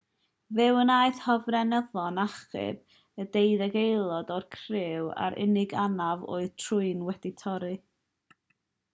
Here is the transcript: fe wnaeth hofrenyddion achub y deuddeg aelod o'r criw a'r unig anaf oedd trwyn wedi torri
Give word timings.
fe 0.57 0.65
wnaeth 0.75 1.17
hofrenyddion 1.23 2.15
achub 2.21 3.19
y 3.23 3.25
deuddeg 3.37 3.77
aelod 3.81 4.31
o'r 4.37 4.47
criw 4.55 5.11
a'r 5.25 5.37
unig 5.45 5.75
anaf 5.83 6.23
oedd 6.39 6.55
trwyn 6.63 7.05
wedi 7.11 7.33
torri 7.43 7.71